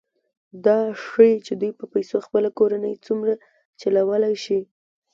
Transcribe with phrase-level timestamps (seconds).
[0.65, 3.33] دا ښيي چې دوی په پیسو خپله کورنۍ څومره
[3.81, 4.59] چلولی شي